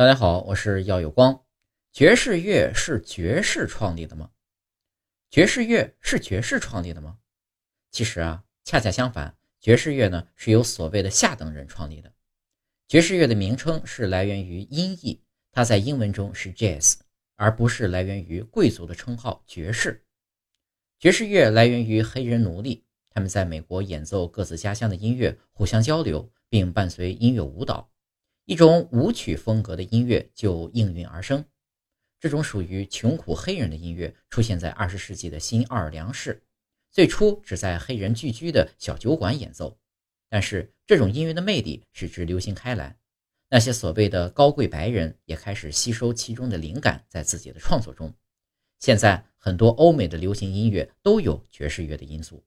[0.00, 1.44] 大家好，我是耀有光。
[1.92, 4.30] 爵士乐是爵士创立的吗？
[5.28, 7.18] 爵士乐是爵士创立的吗？
[7.90, 12.10] 其实啊，恰恰相反，爵士乐呢是由所谓的下等人创立的。
[12.88, 16.94] 爵士乐的名称是来源于音译，它在英文中是 jazz，
[17.36, 20.06] 而不是来源于贵族的称号爵士。
[20.98, 27.89] 爵士乐来源于黑人奴隶，他们在美国演奏各自家乡的音乐，互相交流，并伴随音乐舞蹈。
[28.44, 31.44] 一种舞曲风格的音乐就应运而生。
[32.18, 36.42] 这种属于穷苦黑人的音乐出现在二十世纪的新奥尔良市，
[36.90, 39.78] 最初只在黑人聚居的小酒馆演奏。
[40.28, 42.98] 但是这种音乐的魅力使之流行开来，
[43.48, 48.14] 那些所谓的高贵白人也开始吸收其中的灵感，在自己的创作中。
[48.78, 52.44] 现在很多欧美的流行音乐都有爵士乐的因素。